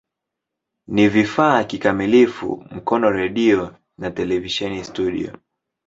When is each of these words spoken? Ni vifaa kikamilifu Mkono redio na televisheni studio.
Ni 0.87 1.07
vifaa 1.09 1.63
kikamilifu 1.63 2.65
Mkono 2.71 3.11
redio 3.11 3.75
na 3.97 4.11
televisheni 4.11 4.83
studio. 4.83 5.37